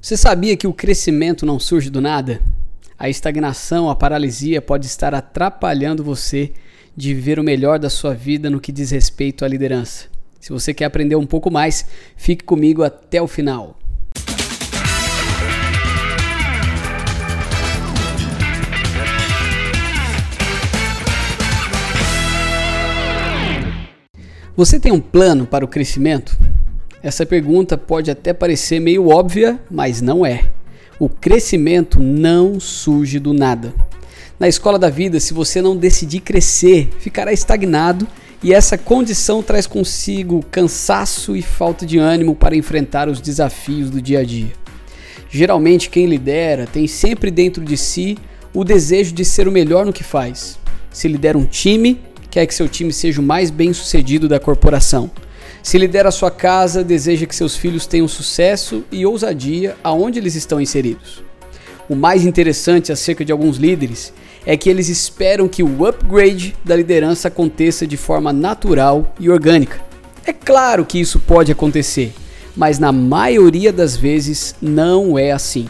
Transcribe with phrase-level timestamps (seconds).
[0.00, 2.40] Você sabia que o crescimento não surge do nada?
[2.96, 6.52] A estagnação, a paralisia pode estar atrapalhando você
[6.96, 10.06] de viver o melhor da sua vida no que diz respeito à liderança.
[10.40, 11.84] Se você quer aprender um pouco mais,
[12.16, 13.76] fique comigo até o final.
[24.56, 26.38] Você tem um plano para o crescimento?
[27.02, 30.50] Essa pergunta pode até parecer meio óbvia, mas não é.
[30.98, 33.72] O crescimento não surge do nada.
[34.38, 38.06] Na escola da vida, se você não decidir crescer, ficará estagnado
[38.42, 44.02] e essa condição traz consigo cansaço e falta de ânimo para enfrentar os desafios do
[44.02, 44.52] dia a dia.
[45.30, 48.16] Geralmente, quem lidera tem sempre dentro de si
[48.52, 50.58] o desejo de ser o melhor no que faz.
[50.90, 55.10] Se lidera um time, quer que seu time seja o mais bem sucedido da corporação.
[55.62, 60.60] Se lidera sua casa, deseja que seus filhos tenham sucesso e ousadia aonde eles estão
[60.60, 61.22] inseridos.
[61.88, 64.12] O mais interessante acerca de alguns líderes
[64.46, 69.80] é que eles esperam que o upgrade da liderança aconteça de forma natural e orgânica.
[70.24, 72.12] É claro que isso pode acontecer,
[72.56, 75.68] mas na maioria das vezes não é assim.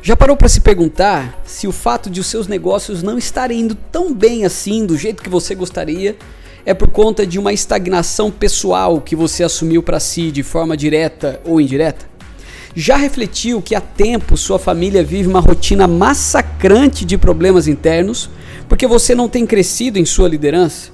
[0.00, 3.74] Já parou para se perguntar se o fato de os seus negócios não estarem indo
[3.74, 6.16] tão bem assim, do jeito que você gostaria,
[6.64, 11.40] é por conta de uma estagnação pessoal que você assumiu para si de forma direta
[11.44, 12.06] ou indireta?
[12.74, 18.30] Já refletiu que há tempo sua família vive uma rotina massacrante de problemas internos
[18.68, 20.90] porque você não tem crescido em sua liderança?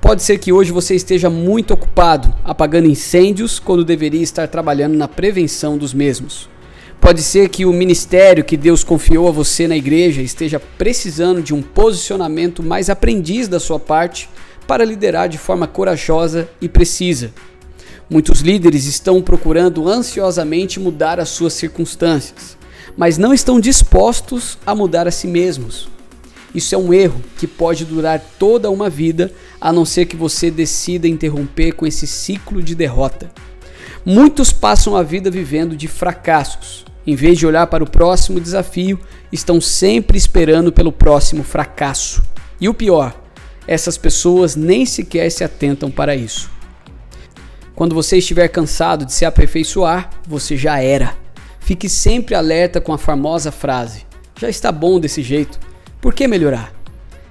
[0.00, 5.08] Pode ser que hoje você esteja muito ocupado apagando incêndios quando deveria estar trabalhando na
[5.08, 6.48] prevenção dos mesmos.
[7.00, 11.52] Pode ser que o ministério que Deus confiou a você na igreja esteja precisando de
[11.52, 14.28] um posicionamento mais aprendiz da sua parte
[14.68, 17.32] para liderar de forma corajosa e precisa.
[18.08, 22.56] Muitos líderes estão procurando ansiosamente mudar as suas circunstâncias,
[22.94, 25.88] mas não estão dispostos a mudar a si mesmos.
[26.54, 30.50] Isso é um erro que pode durar toda uma vida, a não ser que você
[30.50, 33.30] decida interromper com esse ciclo de derrota.
[34.04, 39.00] Muitos passam a vida vivendo de fracassos, em vez de olhar para o próximo desafio,
[39.32, 42.22] estão sempre esperando pelo próximo fracasso.
[42.60, 43.18] E o pior,
[43.68, 46.50] essas pessoas nem sequer se atentam para isso.
[47.76, 51.14] Quando você estiver cansado de se aperfeiçoar, você já era.
[51.60, 54.06] Fique sempre alerta com a famosa frase:
[54.40, 55.60] Já está bom desse jeito,
[56.00, 56.72] por que melhorar?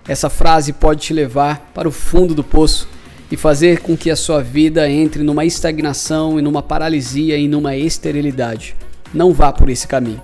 [0.07, 2.87] Essa frase pode te levar para o fundo do poço
[3.31, 7.75] e fazer com que a sua vida entre numa estagnação e numa paralisia e numa
[7.75, 8.75] esterilidade.
[9.11, 10.21] Não vá por esse caminho.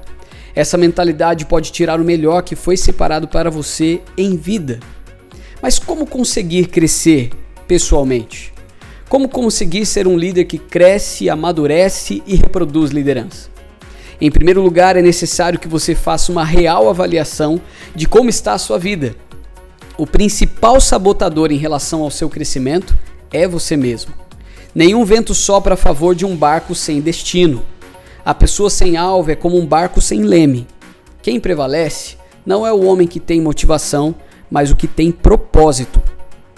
[0.56, 4.80] Essa mentalidade pode tirar o melhor que foi separado para você em vida.
[5.64, 7.30] Mas como conseguir crescer
[7.66, 8.54] pessoalmente?
[9.08, 13.50] Como conseguir ser um líder que cresce, amadurece e reproduz liderança?
[14.20, 17.62] Em primeiro lugar, é necessário que você faça uma real avaliação
[17.96, 19.16] de como está a sua vida.
[19.98, 22.94] O principal sabotador em relação ao seu crescimento
[23.32, 24.14] é você mesmo.
[24.76, 27.64] Nenhum vento sopra a favor de um barco sem destino.
[28.26, 30.68] A pessoa sem alvo é como um barco sem leme.
[31.22, 34.14] Quem prevalece não é o homem que tem motivação,
[34.54, 36.00] mas o que tem propósito.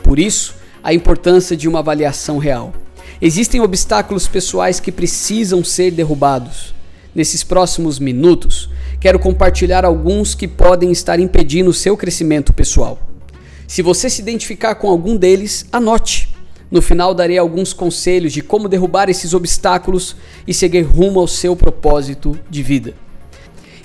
[0.03, 2.73] Por isso, a importância de uma avaliação real.
[3.21, 6.75] Existem obstáculos pessoais que precisam ser derrubados.
[7.15, 8.69] Nesses próximos minutos,
[8.99, 12.99] quero compartilhar alguns que podem estar impedindo o seu crescimento pessoal.
[13.65, 16.35] Se você se identificar com algum deles, anote.
[16.69, 21.55] No final, darei alguns conselhos de como derrubar esses obstáculos e seguir rumo ao seu
[21.55, 22.93] propósito de vida.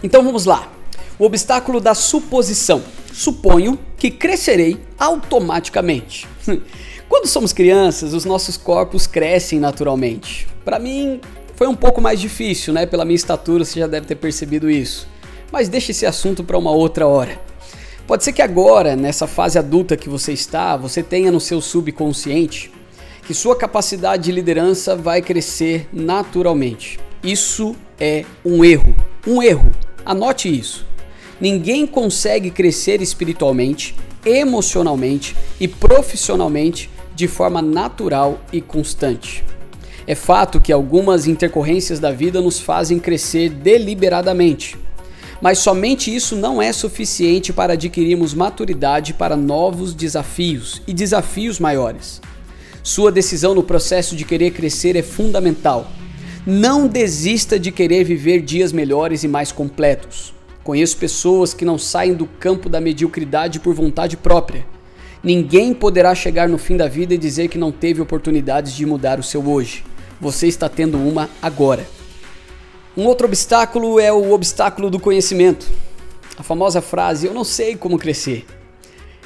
[0.03, 0.80] Então vamos lá.
[1.21, 2.83] O obstáculo da suposição.
[3.13, 6.27] Suponho que crescerei automaticamente.
[7.11, 10.49] Quando somos crianças, os nossos corpos crescem naturalmente.
[10.65, 11.21] Para mim,
[11.57, 12.87] foi um pouco mais difícil, né?
[12.87, 15.07] Pela minha estatura, você já deve ter percebido isso.
[15.53, 17.39] Mas deixe esse assunto para uma outra hora.
[18.07, 22.73] Pode ser que agora, nessa fase adulta que você está, você tenha no seu subconsciente
[23.27, 26.99] que sua capacidade de liderança vai crescer naturalmente.
[27.23, 28.97] Isso é um erro.
[29.27, 29.71] Um erro.
[30.03, 30.89] Anote isso.
[31.41, 33.95] Ninguém consegue crescer espiritualmente,
[34.25, 39.45] emocionalmente e profissionalmente de forma natural e constante.
[40.07, 44.77] É fato que algumas intercorrências da vida nos fazem crescer deliberadamente
[45.41, 52.21] mas somente isso não é suficiente para adquirirmos maturidade para novos desafios e desafios maiores.
[52.83, 55.91] Sua decisão no processo de querer crescer é fundamental.
[56.47, 60.33] Não desista de querer viver dias melhores e mais completos.
[60.63, 64.67] Conheço pessoas que não saem do campo da mediocridade por vontade própria.
[65.23, 69.19] Ninguém poderá chegar no fim da vida e dizer que não teve oportunidades de mudar
[69.19, 69.85] o seu hoje.
[70.21, 71.87] Você está tendo uma agora.
[72.97, 75.67] Um outro obstáculo é o obstáculo do conhecimento.
[76.37, 78.47] A famosa frase: Eu não sei como crescer.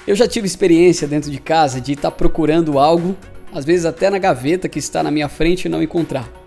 [0.06, 3.16] Eu já tive experiência dentro de casa de estar procurando algo,
[3.52, 6.43] às vezes até na gaveta que está na minha frente e não encontrar.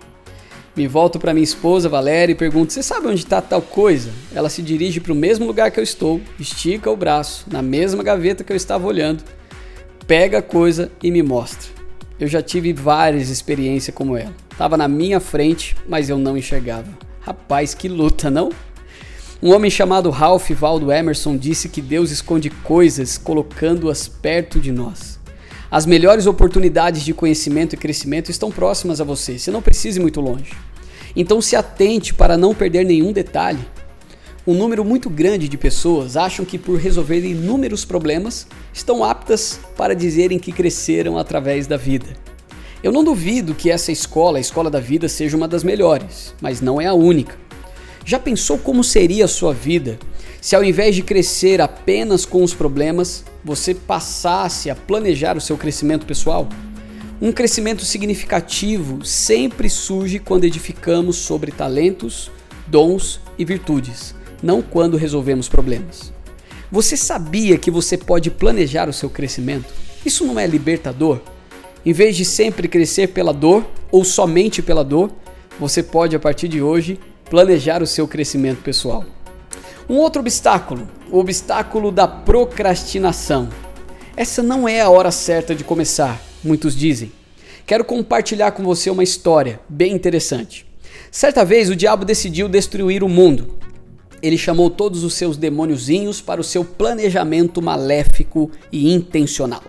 [0.78, 4.10] Me volto para minha esposa Valéria e pergunto: Você sabe onde está tal coisa?
[4.32, 8.00] Ela se dirige para o mesmo lugar que eu estou, estica o braço, na mesma
[8.00, 9.24] gaveta que eu estava olhando,
[10.06, 11.68] pega a coisa e me mostra.
[12.20, 14.32] Eu já tive várias experiências como ela.
[14.52, 16.86] Estava na minha frente, mas eu não enxergava.
[17.22, 18.50] Rapaz, que luta, não?
[19.42, 25.18] Um homem chamado Ralph Waldo Emerson disse que Deus esconde coisas colocando-as perto de nós.
[25.70, 30.02] As melhores oportunidades de conhecimento e crescimento estão próximas a você, você não precisa ir
[30.02, 30.52] muito longe.
[31.18, 33.58] Então se atente para não perder nenhum detalhe.
[34.46, 39.96] Um número muito grande de pessoas acham que por resolver inúmeros problemas estão aptas para
[39.96, 42.06] dizerem que cresceram através da vida.
[42.82, 46.60] Eu não duvido que essa escola, a escola da vida, seja uma das melhores, mas
[46.60, 47.36] não é a única.
[48.04, 49.98] Já pensou como seria a sua vida
[50.40, 55.56] se ao invés de crescer apenas com os problemas, você passasse a planejar o seu
[55.56, 56.48] crescimento pessoal?
[57.20, 62.30] Um crescimento significativo sempre surge quando edificamos sobre talentos,
[62.68, 66.12] dons e virtudes, não quando resolvemos problemas.
[66.70, 69.74] Você sabia que você pode planejar o seu crescimento?
[70.06, 71.20] Isso não é libertador?
[71.84, 75.10] Em vez de sempre crescer pela dor ou somente pela dor,
[75.58, 79.04] você pode a partir de hoje planejar o seu crescimento pessoal.
[79.88, 83.48] Um outro obstáculo, o obstáculo da procrastinação.
[84.16, 87.12] Essa não é a hora certa de começar, muitos dizem.
[87.66, 90.66] Quero compartilhar com você uma história bem interessante.
[91.10, 93.58] Certa vez o diabo decidiu destruir o mundo.
[94.22, 99.62] Ele chamou todos os seus demôniozinhos para o seu planejamento maléfico e intencional.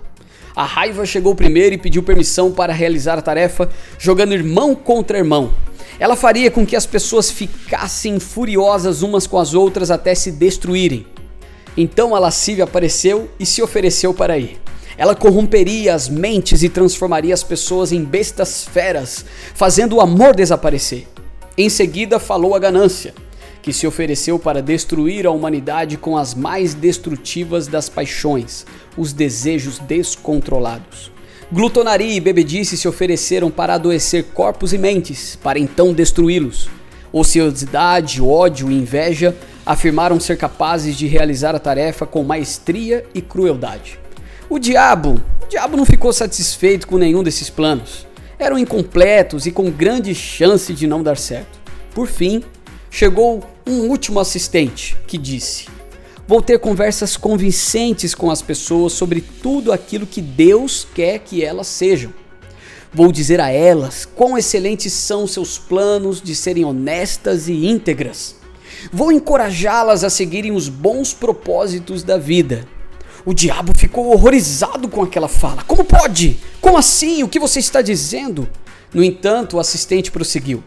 [0.56, 5.54] A raiva chegou primeiro e pediu permissão para realizar a tarefa, jogando irmão contra irmão.
[6.00, 11.06] Ela faria com que as pessoas ficassem furiosas umas com as outras até se destruírem.
[11.76, 14.58] Então a lascívia apareceu e se ofereceu para ir.
[15.00, 19.24] Ela corromperia as mentes e transformaria as pessoas em bestas feras,
[19.56, 21.08] fazendo o amor desaparecer.
[21.58, 23.14] Em seguida falou a ganância,
[23.62, 28.66] que se ofereceu para destruir a humanidade com as mais destrutivas das paixões,
[28.98, 31.14] os desejos descontrolados.
[31.50, 36.70] Glutonaria e bebedice se ofereceram para adoecer corpos e mentes, para então destruí-los.
[37.14, 39.34] Ociosidade, ódio e inveja
[39.66, 43.98] afirmaram ser capazes de realizar a tarefa com maestria e crueldade.
[44.50, 48.08] O diabo, o diabo não ficou satisfeito com nenhum desses planos.
[48.40, 51.60] Eram incompletos e com grande chance de não dar certo.
[51.94, 52.44] Por fim,
[52.90, 55.68] chegou um último assistente que disse:
[56.28, 61.68] Vou ter conversas convincentes com as pessoas sobre tudo aquilo que Deus quer que elas
[61.68, 62.12] sejam.
[62.92, 68.36] Vou dizer a elas quão excelentes são seus planos de serem honestas e íntegras.
[68.92, 72.68] Vou encorajá-las a seguirem os bons propósitos da vida.
[73.26, 75.64] O diabo ficou horrorizado com aquela fala.
[75.64, 76.40] Como pode?
[76.62, 77.24] Como assim?
[77.24, 78.48] O que você está dizendo?
[78.94, 80.64] No entanto, o assistente prosseguiu.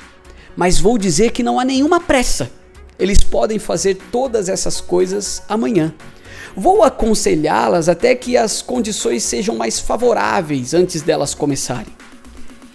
[0.56, 2.50] Mas vou dizer que não há nenhuma pressa.
[2.98, 5.94] Eles podem fazer todas essas coisas amanhã.
[6.54, 11.92] Vou aconselhá-las até que as condições sejam mais favoráveis antes delas começarem.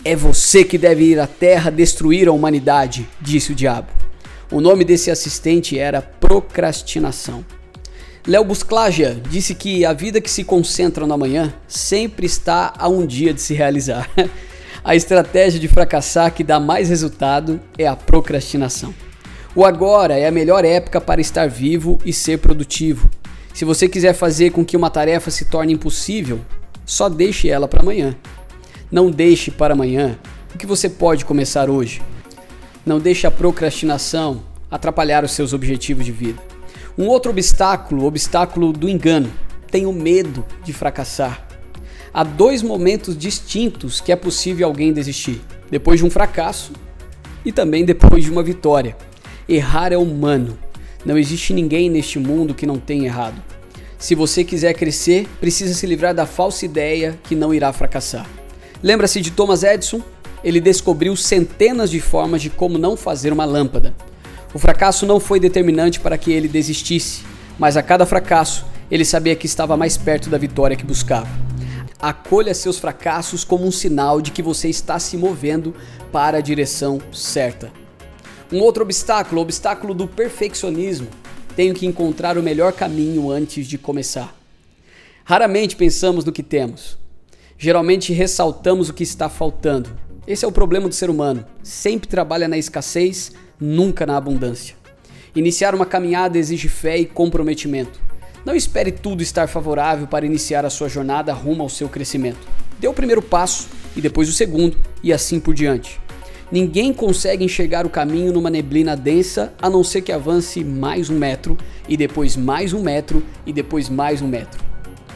[0.03, 3.89] É você que deve ir à Terra destruir a humanidade, disse o diabo.
[4.51, 7.45] O nome desse assistente era procrastinação.
[8.28, 13.06] Léo Busclagia disse que a vida que se concentra no amanhã sempre está a um
[13.06, 14.10] dia de se realizar.
[14.84, 18.94] A estratégia de fracassar que dá mais resultado é a procrastinação.
[19.54, 23.10] O agora é a melhor época para estar vivo e ser produtivo.
[23.54, 26.40] Se você quiser fazer com que uma tarefa se torne impossível,
[26.86, 28.16] só deixe ela para amanhã.
[28.90, 30.18] Não deixe para amanhã
[30.54, 32.02] o que você pode começar hoje.
[32.86, 36.56] Não deixe a procrastinação atrapalhar os seus objetivos de vida.
[36.97, 39.31] Um outro obstáculo, o obstáculo do engano.
[39.69, 41.47] Tenho medo de fracassar.
[42.11, 45.39] Há dois momentos distintos que é possível alguém desistir:
[45.69, 46.73] depois de um fracasso
[47.45, 48.97] e também depois de uma vitória.
[49.47, 50.57] Errar é humano.
[51.06, 53.39] Não existe ninguém neste mundo que não tenha errado.
[53.99, 58.27] Se você quiser crescer, precisa se livrar da falsa ideia que não irá fracassar.
[58.81, 60.01] Lembra-se de Thomas Edison?
[60.44, 63.95] Ele descobriu centenas de formas de como não fazer uma lâmpada.
[64.57, 67.21] O fracasso não foi determinante para que ele desistisse,
[67.59, 71.30] mas a cada fracasso ele sabia que estava mais perto da vitória que buscava.
[72.02, 75.76] Acolha seus fracassos como um sinal de que você está se movendo
[76.11, 77.71] para a direção certa.
[78.52, 81.07] Um outro obstáculo, o obstáculo do perfeccionismo.
[81.56, 84.35] Tenho que encontrar o melhor caminho antes de começar.
[85.23, 86.97] Raramente pensamos no que temos.
[87.59, 89.92] Geralmente ressaltamos o que está faltando.
[90.26, 91.45] Esse é o problema do ser humano.
[91.61, 94.76] Sempre trabalha na escassez, nunca na abundância.
[95.35, 97.99] Iniciar uma caminhada exige fé e comprometimento.
[98.45, 102.47] Não espere tudo estar favorável para iniciar a sua jornada rumo ao seu crescimento.
[102.80, 105.99] Dê o primeiro passo e depois o segundo, e assim por diante.
[106.52, 111.18] Ninguém consegue enxergar o caminho numa neblina densa a não ser que avance mais um
[111.18, 111.57] metro,
[111.90, 114.64] e depois mais um metro, e depois mais um metro.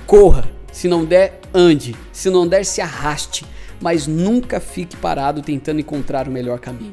[0.05, 0.49] Corra!
[0.71, 1.95] Se não der, ande.
[2.11, 3.45] Se não der, se arraste.
[3.79, 6.91] Mas nunca fique parado tentando encontrar o melhor caminho.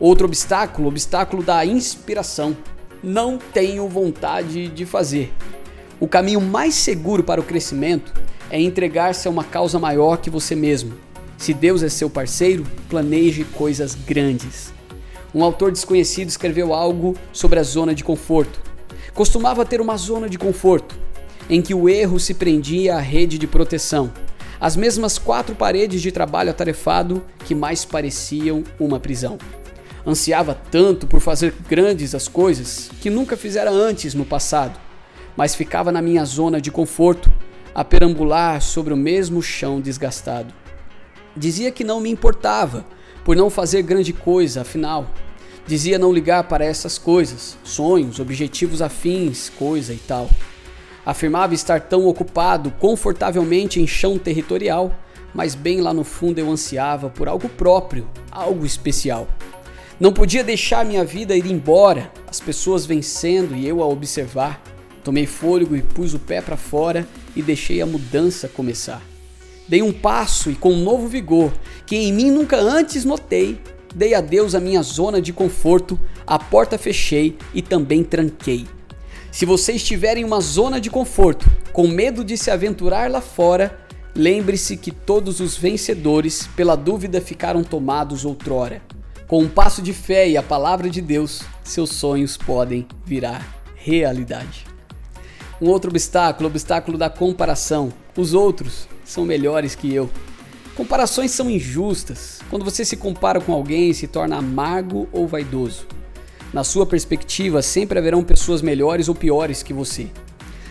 [0.00, 2.56] Outro obstáculo, o obstáculo da inspiração.
[3.02, 5.32] Não tenho vontade de fazer.
[5.98, 8.12] O caminho mais seguro para o crescimento
[8.50, 10.94] é entregar-se a uma causa maior que você mesmo.
[11.36, 14.72] Se Deus é seu parceiro, planeje coisas grandes.
[15.34, 18.60] Um autor desconhecido escreveu algo sobre a zona de conforto.
[19.12, 20.96] Costumava ter uma zona de conforto,
[21.50, 24.12] em que o erro se prendia à rede de proteção,
[24.60, 29.38] as mesmas quatro paredes de trabalho atarefado que mais pareciam uma prisão.
[30.06, 34.78] Ansiava tanto por fazer grandes as coisas que nunca fizera antes no passado
[35.38, 37.32] mas ficava na minha zona de conforto,
[37.72, 40.52] a perambular sobre o mesmo chão desgastado.
[41.36, 42.84] Dizia que não me importava
[43.24, 45.08] por não fazer grande coisa, afinal.
[45.64, 50.28] Dizia não ligar para essas coisas, sonhos, objetivos afins, coisa e tal.
[51.06, 54.92] Afirmava estar tão ocupado confortavelmente em chão territorial,
[55.32, 59.28] mas bem lá no fundo eu ansiava por algo próprio, algo especial.
[60.00, 64.62] Não podia deixar minha vida ir embora, as pessoas vencendo e eu a observar.
[65.02, 69.02] Tomei fôlego e pus o pé para fora e deixei a mudança começar.
[69.66, 71.52] Dei um passo e com um novo vigor,
[71.84, 73.60] que em mim nunca antes notei,
[73.92, 78.66] dei adeus à minha zona de conforto, a porta fechei e também tranquei.
[79.32, 83.80] Se você estiver em uma zona de conforto, com medo de se aventurar lá fora,
[84.14, 88.80] lembre-se que todos os vencedores pela dúvida ficaram tomados outrora.
[89.28, 94.64] Com um passo de fé e a palavra de Deus, seus sonhos podem virar realidade.
[95.60, 97.92] Um outro obstáculo, o obstáculo da comparação.
[98.16, 100.08] Os outros são melhores que eu.
[100.74, 102.40] Comparações são injustas.
[102.48, 105.86] Quando você se compara com alguém, se torna amargo ou vaidoso.
[106.50, 110.06] Na sua perspectiva, sempre haverão pessoas melhores ou piores que você.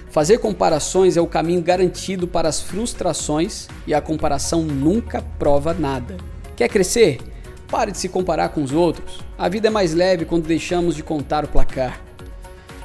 [0.09, 6.17] Fazer comparações é o caminho garantido para as frustrações e a comparação nunca prova nada.
[6.55, 7.19] Quer crescer?
[7.67, 9.19] Pare de se comparar com os outros.
[9.37, 12.01] A vida é mais leve quando deixamos de contar o placar.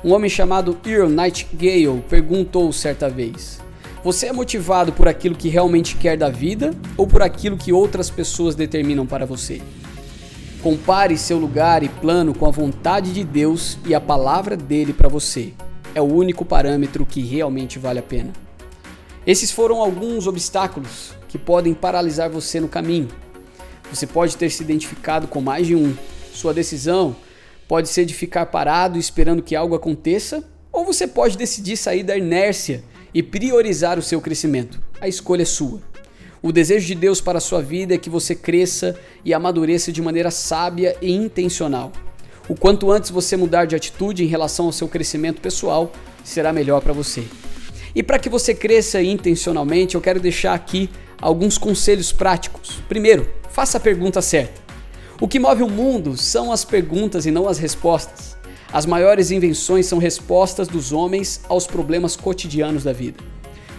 [0.05, 3.61] Um homem chamado Earl Nightingale perguntou certa vez:
[4.03, 8.11] Você é motivado por aquilo que realmente quer da vida ou por aquilo que outras
[8.11, 9.63] pessoas determinam para você?
[10.61, 15.09] Compare seu lugar e plano com a vontade de Deus e a palavra dele para
[15.09, 15.53] você.
[15.95, 18.33] É o único parâmetro que realmente vale a pena.
[19.25, 23.09] Esses foram alguns obstáculos que podem paralisar você no caminho.
[23.93, 25.95] Você pode ter se identificado com mais de um.
[26.33, 27.15] Sua decisão
[27.73, 32.15] Pode ser de ficar parado esperando que algo aconteça, ou você pode decidir sair da
[32.15, 32.85] inércia
[33.15, 34.79] e priorizar o seu crescimento.
[35.01, 35.81] A escolha é sua.
[36.43, 38.95] O desejo de Deus para a sua vida é que você cresça
[39.25, 41.93] e amadureça de maneira sábia e intencional.
[42.47, 46.83] O quanto antes você mudar de atitude em relação ao seu crescimento pessoal, será melhor
[46.83, 47.25] para você.
[47.95, 52.83] E para que você cresça intencionalmente, eu quero deixar aqui alguns conselhos práticos.
[52.87, 54.61] Primeiro, faça a pergunta certa.
[55.21, 58.37] O que move o mundo são as perguntas e não as respostas.
[58.73, 63.23] As maiores invenções são respostas dos homens aos problemas cotidianos da vida.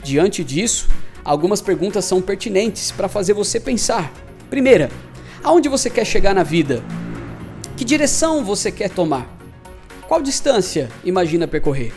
[0.04, 0.88] Diante disso,
[1.26, 4.14] algumas perguntas são pertinentes para fazer você pensar.
[4.50, 4.90] Primeira,
[5.44, 6.84] aonde você quer chegar na vida?
[7.76, 9.28] Que direção você quer tomar?
[10.08, 11.92] Qual distância imagina percorrer?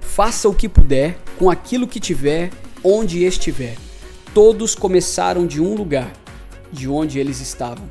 [0.00, 2.50] Faça o que puder com aquilo que tiver,
[2.84, 3.76] onde estiver.
[4.32, 6.12] Todos começaram de um lugar,
[6.72, 7.90] de onde eles estavam.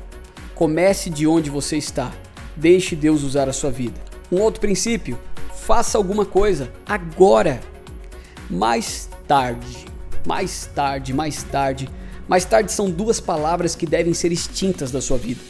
[0.54, 2.12] Comece de onde você está.
[2.56, 4.00] Deixe Deus usar a sua vida.
[4.30, 5.18] Um outro princípio:
[5.54, 7.60] faça alguma coisa agora.
[8.48, 9.86] Mais tarde.
[10.26, 11.88] Mais tarde, mais tarde.
[12.28, 15.40] Mais tarde são duas palavras que devem ser extintas da sua vida.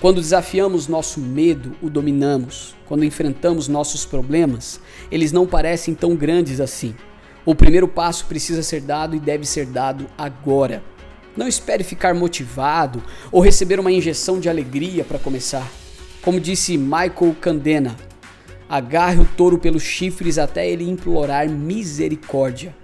[0.00, 2.74] Quando desafiamos nosso medo, o dominamos.
[2.86, 4.78] Quando enfrentamos nossos problemas,
[5.10, 6.94] eles não parecem tão grandes assim.
[7.44, 10.82] O primeiro passo precisa ser dado e deve ser dado agora.
[11.36, 15.70] Não espere ficar motivado ou receber uma injeção de alegria para começar.
[16.22, 17.96] Como disse Michael Candena,
[18.68, 22.74] agarre o touro pelos chifres até ele implorar misericórdia.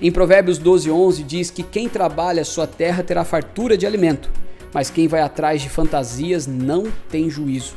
[0.00, 4.30] Em Provérbios 12:11 diz que quem trabalha sua terra terá fartura de alimento,
[4.72, 7.74] mas quem vai atrás de fantasias não tem juízo.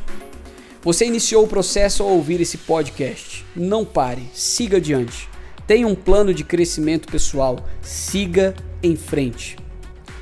[0.84, 3.46] Você iniciou o processo ao ouvir esse podcast.
[3.56, 5.30] Não pare, siga adiante.
[5.68, 9.58] Tenha um plano de crescimento pessoal, siga em frente.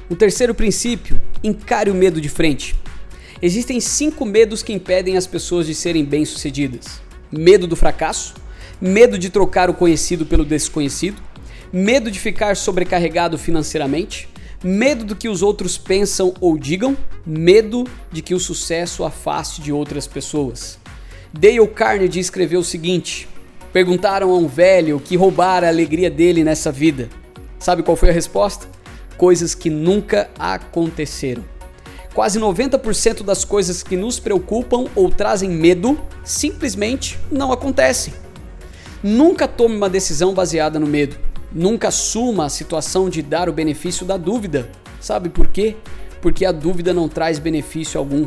[0.10, 2.76] O terceiro princípio, encare o medo de frente.
[3.40, 7.00] Existem cinco medos que impedem as pessoas de serem bem-sucedidas:
[7.32, 8.34] medo do fracasso,
[8.82, 11.22] medo de trocar o conhecido pelo desconhecido,
[11.72, 14.28] medo de ficar sobrecarregado financeiramente,
[14.64, 19.72] medo do que os outros pensam ou digam, medo de que o sucesso afaste de
[19.72, 20.80] outras pessoas.
[21.32, 23.30] Dale Carnegie escreveu o seguinte:
[23.72, 27.10] Perguntaram a um velho o que roubara a alegria dele nessa vida.
[27.60, 28.79] Sabe qual foi a resposta?
[29.20, 31.44] Coisas que nunca aconteceram.
[32.14, 38.14] Quase 90% das coisas que nos preocupam ou trazem medo simplesmente não acontecem.
[39.04, 41.18] Nunca tome uma decisão baseada no medo.
[41.52, 44.70] Nunca assuma a situação de dar o benefício da dúvida.
[45.02, 45.76] Sabe por quê?
[46.22, 48.26] Porque a dúvida não traz benefício algum.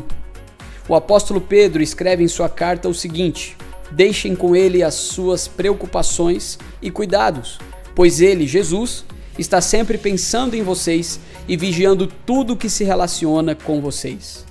[0.87, 3.57] O apóstolo Pedro escreve em sua carta o seguinte:
[3.89, 7.57] Deixem com ele as suas preocupações e cuidados,
[7.95, 9.03] pois ele, Jesus,
[9.37, 14.45] está sempre pensando em vocês e vigiando tudo que se relaciona com vocês.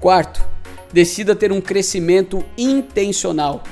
[0.00, 0.40] Quarto,
[0.92, 3.62] decida ter um crescimento intencional.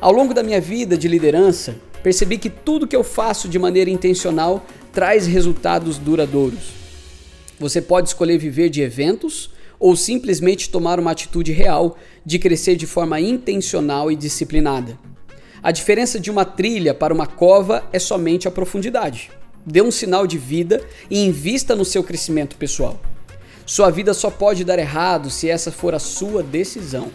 [0.00, 3.90] Ao longo da minha vida de liderança, percebi que tudo que eu faço de maneira
[3.90, 6.72] intencional traz resultados duradouros.
[7.58, 12.86] Você pode escolher viver de eventos ou simplesmente tomar uma atitude real de crescer de
[12.86, 14.98] forma intencional e disciplinada.
[15.62, 19.30] A diferença de uma trilha para uma cova é somente a profundidade.
[19.64, 23.00] Dê um sinal de vida e invista no seu crescimento pessoal.
[23.64, 27.10] Sua vida só pode dar errado se essa for a sua decisão.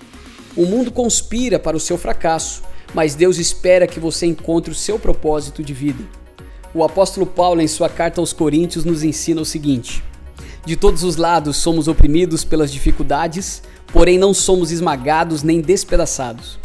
[0.55, 2.63] O mundo conspira para o seu fracasso,
[2.93, 6.03] mas Deus espera que você encontre o seu propósito de vida.
[6.73, 10.03] O apóstolo Paulo, em sua carta aos Coríntios, nos ensina o seguinte:
[10.65, 13.61] De todos os lados somos oprimidos pelas dificuldades,
[13.91, 16.57] porém não somos esmagados nem despedaçados.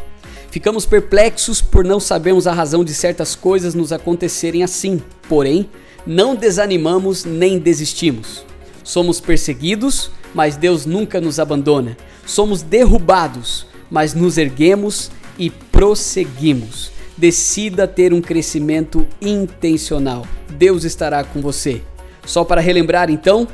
[0.52, 5.70] Ficamos perplexos por não sabermos a razão de certas coisas nos acontecerem assim, porém,
[6.06, 8.44] não desanimamos nem desistimos.
[8.84, 11.96] Somos perseguidos, mas Deus nunca nos abandona.
[12.26, 16.92] Somos derrubados, mas nos erguemos e prosseguimos.
[17.16, 20.26] Decida ter um crescimento intencional.
[20.50, 21.80] Deus estará com você.
[22.26, 23.48] Só para relembrar então,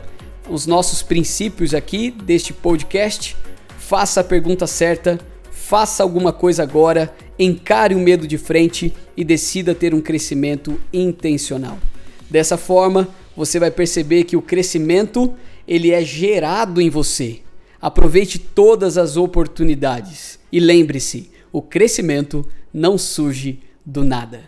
[0.51, 3.37] os nossos princípios aqui deste podcast,
[3.79, 5.21] faça a pergunta certa
[5.69, 11.79] Faça alguma coisa agora, encare o medo de frente e decida ter um crescimento intencional.
[12.31, 15.35] Dessa forma, você vai perceber que o crescimento
[15.67, 17.41] ele é gerado em você.
[17.83, 24.45] Aproveite todas as oportunidades e lembre-se, o crescimento não surge do nada.